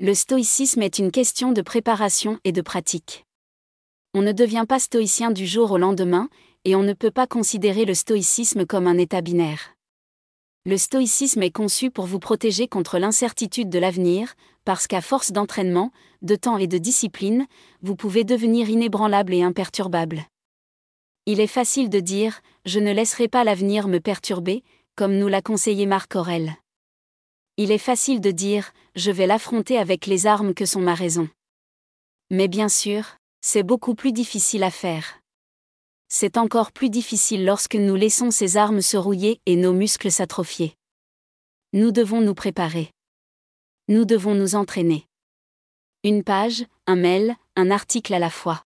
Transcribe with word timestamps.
Le 0.00 0.14
stoïcisme 0.14 0.82
est 0.82 1.00
une 1.00 1.10
question 1.10 1.50
de 1.50 1.60
préparation 1.60 2.38
et 2.44 2.52
de 2.52 2.60
pratique. 2.60 3.24
On 4.14 4.22
ne 4.22 4.30
devient 4.30 4.64
pas 4.68 4.78
stoïcien 4.78 5.32
du 5.32 5.44
jour 5.44 5.72
au 5.72 5.76
lendemain, 5.76 6.28
et 6.64 6.76
on 6.76 6.84
ne 6.84 6.92
peut 6.92 7.10
pas 7.10 7.26
considérer 7.26 7.84
le 7.84 7.94
stoïcisme 7.94 8.64
comme 8.64 8.86
un 8.86 8.96
état 8.96 9.22
binaire. 9.22 9.74
Le 10.64 10.76
stoïcisme 10.76 11.42
est 11.42 11.50
conçu 11.50 11.90
pour 11.90 12.06
vous 12.06 12.20
protéger 12.20 12.68
contre 12.68 13.00
l'incertitude 13.00 13.70
de 13.70 13.78
l'avenir, 13.80 14.34
parce 14.64 14.86
qu'à 14.86 15.00
force 15.00 15.32
d'entraînement, 15.32 15.90
de 16.22 16.36
temps 16.36 16.58
et 16.58 16.68
de 16.68 16.78
discipline, 16.78 17.48
vous 17.82 17.96
pouvez 17.96 18.22
devenir 18.22 18.70
inébranlable 18.70 19.34
et 19.34 19.42
imperturbable. 19.42 20.22
Il 21.26 21.40
est 21.40 21.48
facile 21.48 21.90
de 21.90 21.98
dire 21.98 22.40
Je 22.66 22.78
ne 22.78 22.92
laisserai 22.92 23.26
pas 23.26 23.42
l'avenir 23.42 23.88
me 23.88 23.98
perturber, 23.98 24.62
comme 24.94 25.18
nous 25.18 25.26
l'a 25.26 25.42
conseillé 25.42 25.86
Marc 25.86 26.14
Aurel. 26.14 26.54
Il 27.58 27.70
est 27.70 27.76
facile 27.76 28.22
de 28.22 28.30
dire 28.30 28.72
Je 28.96 29.10
vais 29.10 29.26
l'affronter 29.26 29.76
avec 29.76 30.06
les 30.06 30.26
armes 30.26 30.54
que 30.54 30.64
sont 30.64 30.80
ma 30.80 30.94
raison. 30.94 31.28
Mais 32.30 32.48
bien 32.48 32.70
sûr, 32.70 33.18
c'est 33.42 33.62
beaucoup 33.62 33.94
plus 33.94 34.12
difficile 34.12 34.62
à 34.62 34.70
faire 34.70 35.18
c'est 36.08 36.38
encore 36.38 36.72
plus 36.72 36.88
difficile 36.88 37.44
lorsque 37.44 37.74
nous 37.74 37.94
laissons 37.94 38.30
ces 38.30 38.56
armes 38.56 38.80
se 38.80 38.96
rouiller 38.96 39.40
et 39.44 39.56
nos 39.56 39.74
muscles 39.74 40.10
s'atrophier. 40.10 40.74
Nous 41.74 41.92
devons 41.92 42.22
nous 42.22 42.34
préparer. 42.34 42.90
Nous 43.88 44.06
devons 44.06 44.34
nous 44.34 44.54
entraîner. 44.54 45.06
Une 46.04 46.24
page, 46.24 46.64
un 46.86 46.96
mail, 46.96 47.36
un 47.56 47.70
article 47.70 48.14
à 48.14 48.18
la 48.18 48.30
fois. 48.30 48.64